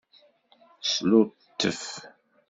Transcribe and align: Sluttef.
Sluttef. 0.91 1.83